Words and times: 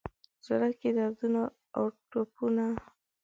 زړه 0.45 0.69
کي 0.79 0.89
دردونو 0.97 1.41
اوټپونو، 1.79 2.67